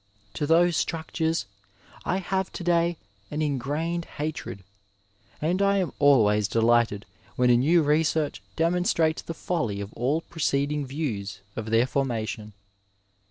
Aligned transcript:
To 0.33 0.47
those 0.47 0.75
structures 0.77 1.45
I 2.05 2.17
have 2.17 2.51
to 2.53 2.63
day 2.63 2.97
an 3.29 3.43
ingrained 3.43 4.05
hatred, 4.05 4.63
and 5.39 5.61
I 5.61 5.77
am 5.77 5.93
always 5.99 6.47
delighted 6.47 7.05
when 7.35 7.51
a 7.51 7.57
new 7.57 7.83
research 7.83 8.41
demonstrates 8.55 9.21
the 9.21 9.35
folly 9.35 9.79
of 9.79 9.93
all 9.93 10.21
preceding 10.21 10.87
views 10.87 11.41
of 11.55 11.67
their 11.69 11.85
forma 11.85 12.25
tion. 12.25 12.53